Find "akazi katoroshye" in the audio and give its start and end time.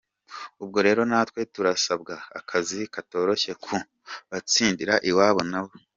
2.39-3.51